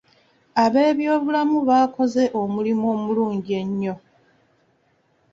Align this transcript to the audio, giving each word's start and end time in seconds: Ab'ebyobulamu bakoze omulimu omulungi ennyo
Ab'ebyobulamu 0.63 1.57
bakoze 1.69 2.23
omulimu 2.41 2.85
omulungi 2.95 3.51
ennyo 3.61 3.95